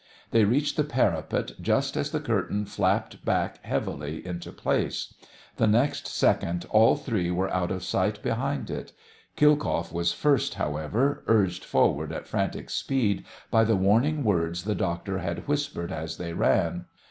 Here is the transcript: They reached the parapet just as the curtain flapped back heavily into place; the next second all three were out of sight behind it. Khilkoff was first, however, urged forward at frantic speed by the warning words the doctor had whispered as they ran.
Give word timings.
They 0.31 0.45
reached 0.45 0.77
the 0.77 0.83
parapet 0.83 1.51
just 1.61 1.95
as 1.95 2.09
the 2.09 2.19
curtain 2.19 2.65
flapped 2.65 3.23
back 3.23 3.63
heavily 3.63 4.25
into 4.25 4.51
place; 4.51 5.13
the 5.57 5.67
next 5.67 6.07
second 6.07 6.65
all 6.71 6.95
three 6.95 7.29
were 7.29 7.53
out 7.53 7.69
of 7.69 7.83
sight 7.83 8.19
behind 8.23 8.71
it. 8.71 8.93
Khilkoff 9.37 9.93
was 9.93 10.11
first, 10.11 10.55
however, 10.55 11.23
urged 11.27 11.63
forward 11.63 12.11
at 12.11 12.25
frantic 12.25 12.71
speed 12.71 13.25
by 13.51 13.63
the 13.63 13.75
warning 13.75 14.23
words 14.23 14.63
the 14.63 14.73
doctor 14.73 15.19
had 15.19 15.47
whispered 15.47 15.91
as 15.91 16.17
they 16.17 16.33
ran. 16.33 16.85